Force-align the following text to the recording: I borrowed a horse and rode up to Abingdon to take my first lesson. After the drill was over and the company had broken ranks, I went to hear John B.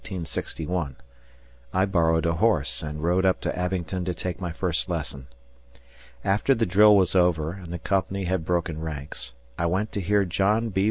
I 1.71 1.85
borrowed 1.85 2.25
a 2.25 2.33
horse 2.33 2.81
and 2.81 3.03
rode 3.03 3.23
up 3.23 3.39
to 3.41 3.55
Abingdon 3.55 4.03
to 4.05 4.15
take 4.15 4.41
my 4.41 4.51
first 4.51 4.89
lesson. 4.89 5.27
After 6.25 6.55
the 6.55 6.65
drill 6.65 6.95
was 6.97 7.15
over 7.15 7.51
and 7.51 7.71
the 7.71 7.77
company 7.77 8.23
had 8.23 8.43
broken 8.43 8.81
ranks, 8.81 9.35
I 9.59 9.67
went 9.67 9.91
to 9.91 10.01
hear 10.01 10.25
John 10.25 10.69
B. 10.69 10.79